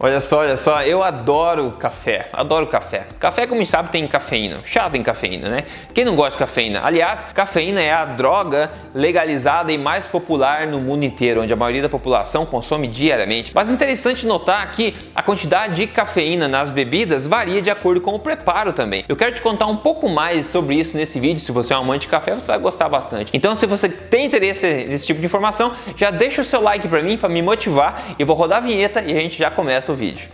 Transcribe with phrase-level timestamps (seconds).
[0.00, 3.04] Olha só, olha só, eu adoro café, adoro café.
[3.18, 4.60] Café, como sabe, tem cafeína.
[4.64, 5.64] Chá tem cafeína, né?
[5.92, 6.82] Quem não gosta de cafeína?
[6.84, 11.82] Aliás, cafeína é a droga legalizada e mais popular no mundo inteiro, onde a maioria
[11.82, 13.50] da população consome diariamente.
[13.52, 18.14] Mas é interessante notar que a quantidade de cafeína nas bebidas varia de acordo com
[18.14, 19.04] o preparo também.
[19.08, 21.40] Eu quero te contar um pouco mais sobre isso nesse vídeo.
[21.40, 23.32] Se você é um amante de café, você vai gostar bastante.
[23.34, 27.02] Então, se você tem interesse nesse tipo de informação, já deixa o seu like para
[27.02, 28.14] mim, para me motivar.
[28.16, 30.28] E vou rodar a vinheta e a gente já começa o vídeo.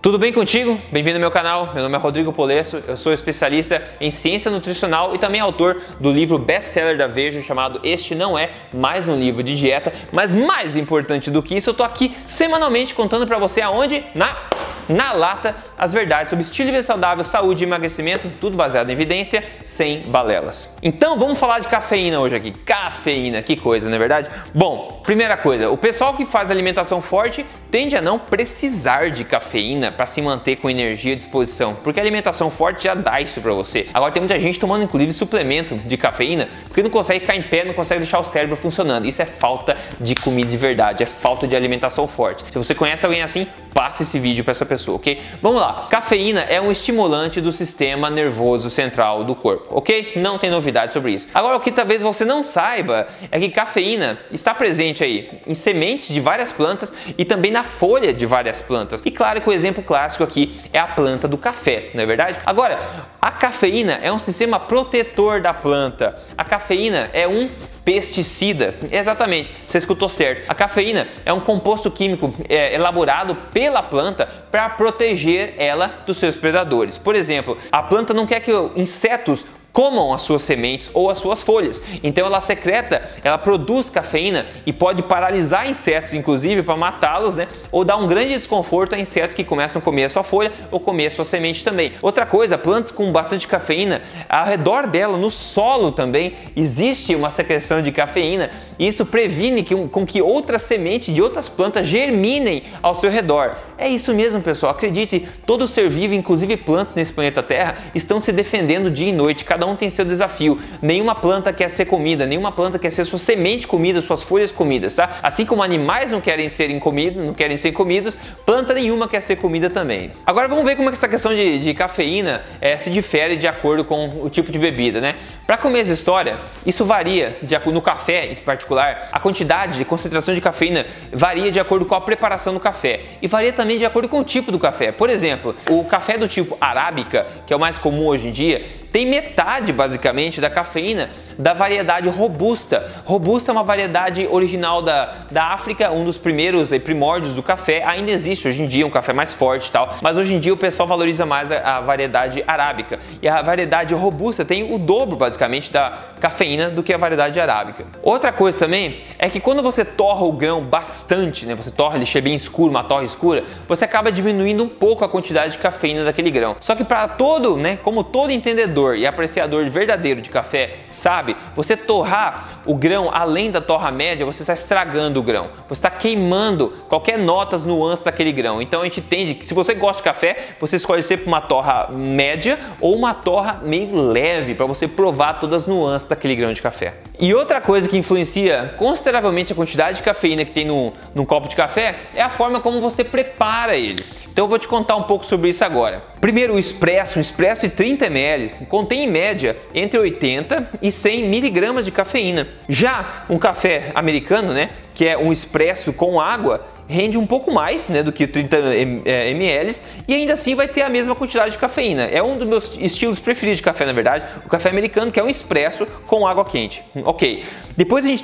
[0.00, 0.80] Tudo bem contigo?
[0.90, 1.74] Bem-vindo ao meu canal.
[1.74, 6.10] Meu nome é Rodrigo Polesso, eu sou especialista em ciência nutricional e também autor do
[6.10, 9.92] livro best-seller da Veja chamado Este Não É Mais um Livro de Dieta.
[10.10, 14.02] Mas mais importante do que isso, eu tô aqui semanalmente contando para você aonde?
[14.14, 14.48] Na
[14.88, 18.92] na lata as verdades sobre estilo de vida saudável, saúde e emagrecimento, tudo baseado em
[18.92, 20.68] evidência, sem balelas.
[20.82, 22.50] Então vamos falar de cafeína hoje aqui.
[22.50, 24.28] Cafeína, que coisa, não é verdade?
[24.52, 29.92] Bom, primeira coisa, o pessoal que faz alimentação forte tende a não precisar de cafeína
[29.92, 33.52] para se manter com energia à disposição, porque a alimentação forte já dá isso para
[33.52, 33.86] você.
[33.94, 37.64] Agora tem muita gente tomando inclusive suplemento de cafeína porque não consegue ficar em pé,
[37.64, 39.06] não consegue deixar o cérebro funcionando.
[39.06, 42.44] Isso é falta de comida de verdade, é falta de alimentação forte.
[42.50, 45.20] Se você conhece alguém assim, passe esse vídeo para essa pessoa, ok?
[45.40, 45.67] Vamos lá.
[45.90, 50.12] Cafeína é um estimulante do sistema nervoso central do corpo, ok?
[50.16, 51.28] Não tem novidade sobre isso.
[51.34, 56.08] Agora, o que talvez você não saiba é que cafeína está presente aí em sementes
[56.08, 59.02] de várias plantas e também na folha de várias plantas.
[59.04, 62.38] E claro que o exemplo clássico aqui é a planta do café, não é verdade?
[62.44, 62.78] Agora,
[63.20, 66.18] a cafeína é um sistema protetor da planta.
[66.36, 67.48] A cafeína é um
[67.88, 68.74] pesticida.
[68.92, 70.44] Exatamente, você escutou certo.
[70.46, 76.36] A cafeína é um composto químico é, elaborado pela planta para proteger ela dos seus
[76.36, 76.98] predadores.
[76.98, 81.42] Por exemplo, a planta não quer que insetos comam as suas sementes ou as suas
[81.42, 81.82] folhas.
[82.02, 87.48] Então ela secreta, ela produz cafeína e pode paralisar insetos, inclusive para matá-los, né?
[87.70, 90.80] Ou dar um grande desconforto a insetos que começam a comer a sua folha ou
[90.80, 91.92] comer a sua semente também.
[92.02, 97.82] Outra coisa, plantas com bastante cafeína, ao redor dela, no solo também, existe uma secreção
[97.82, 102.94] de cafeína e isso previne que, com que outras sementes de outras plantas germinem ao
[102.94, 103.56] seu redor.
[103.76, 104.72] É isso mesmo, pessoal.
[104.72, 109.44] Acredite, todo ser vivo, inclusive plantas nesse planeta Terra, estão se defendendo dia e noite.
[109.58, 110.56] Cada um tem seu desafio.
[110.80, 114.94] Nenhuma planta quer ser comida, nenhuma planta quer ser sua semente comida, suas folhas comidas,
[114.94, 115.16] tá?
[115.20, 118.16] Assim como animais não querem serem comidos, não querem ser comidos,
[118.46, 120.12] planta nenhuma quer ser comida também.
[120.24, 123.48] Agora vamos ver como é que essa questão de, de cafeína é, se difere de
[123.48, 125.16] acordo com o tipo de bebida, né?
[125.44, 130.40] Para começo história, isso varia de, no café em particular, a quantidade de concentração de
[130.40, 134.20] cafeína varia de acordo com a preparação do café e varia também de acordo com
[134.20, 134.92] o tipo do café.
[134.92, 138.64] Por exemplo, o café do tipo arábica, que é o mais comum hoje em dia,
[138.92, 142.90] tem metade basicamente da cafeína da variedade robusta.
[143.04, 147.84] Robusta é uma variedade original da, da África, um dos primeiros e primórdios do café.
[147.86, 150.52] Ainda existe hoje em dia um café mais forte e tal, mas hoje em dia
[150.52, 152.98] o pessoal valoriza mais a, a variedade arábica.
[153.22, 157.84] E a variedade robusta tem o dobro basicamente da cafeína do que a variedade arábica.
[158.02, 162.06] Outra coisa também é que quando você torra o grão bastante, né, você torra ele
[162.06, 166.04] cheia bem escuro, uma torre escura, você acaba diminuindo um pouco a quantidade de cafeína
[166.04, 166.56] daquele grão.
[166.60, 171.76] Só que para todo, né, como todo entendedor e apreciador verdadeiro de café sabe, você
[171.76, 175.50] torrar o grão além da torra média, você está estragando o grão.
[175.68, 178.60] Você está queimando qualquer notas, nuances daquele grão.
[178.60, 181.88] Então a gente entende que se você gosta de café, você escolhe sempre uma torra
[181.90, 186.62] média ou uma torra meio leve para você provar todas as nuances daquele grão de
[186.62, 186.94] café.
[187.20, 191.48] E outra coisa que influencia consideravelmente a quantidade de cafeína que tem no, num copo
[191.48, 194.04] de café é a forma como você prepara ele.
[194.30, 196.00] Então eu vou te contar um pouco sobre isso agora.
[196.20, 201.24] Primeiro, o expresso, um expresso de 30 ml, contém em média entre 80 e 100
[201.24, 202.46] miligramas de cafeína.
[202.68, 207.88] Já um café americano, né, que é um expresso com água, rende um pouco mais
[207.88, 209.76] né, do que 30 ml
[210.06, 212.04] e ainda assim vai ter a mesma quantidade de cafeína.
[212.04, 215.22] É um dos meus estilos preferidos de café, na verdade, o café americano, que é
[215.22, 216.82] um expresso com água quente.
[217.04, 217.44] Ok.
[217.76, 218.16] Depois a gente